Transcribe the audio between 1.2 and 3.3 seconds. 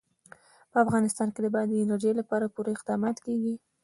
کې د بادي انرژي لپاره پوره اقدامات